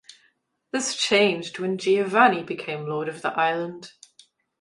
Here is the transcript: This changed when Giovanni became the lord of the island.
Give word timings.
This 0.71 0.95
changed 0.97 1.59
when 1.59 1.77
Giovanni 1.77 2.41
became 2.41 2.85
the 2.85 2.89
lord 2.89 3.07
of 3.07 3.21
the 3.21 3.37
island. 3.39 3.91